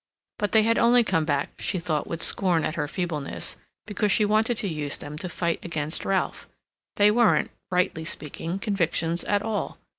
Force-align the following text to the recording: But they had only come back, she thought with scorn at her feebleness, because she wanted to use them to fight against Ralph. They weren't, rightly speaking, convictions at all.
But 0.39 0.51
they 0.51 0.63
had 0.63 0.79
only 0.79 1.03
come 1.03 1.25
back, 1.25 1.51
she 1.59 1.77
thought 1.77 2.07
with 2.07 2.23
scorn 2.23 2.65
at 2.65 2.73
her 2.73 2.87
feebleness, 2.87 3.55
because 3.85 4.11
she 4.11 4.25
wanted 4.25 4.57
to 4.57 4.67
use 4.67 4.97
them 4.97 5.15
to 5.19 5.29
fight 5.29 5.59
against 5.63 6.05
Ralph. 6.05 6.47
They 6.95 7.11
weren't, 7.11 7.51
rightly 7.69 8.05
speaking, 8.05 8.57
convictions 8.57 9.23
at 9.25 9.43
all. 9.43 9.77